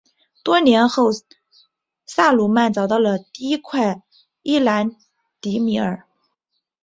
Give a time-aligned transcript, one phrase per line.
[0.41, 1.11] 多年后
[2.07, 4.01] 萨鲁曼找到了第一块
[4.41, 4.95] 伊兰
[5.39, 6.07] 迪米尔。